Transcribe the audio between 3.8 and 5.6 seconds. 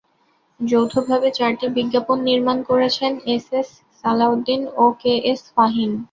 সালাউদ্দিন ও K S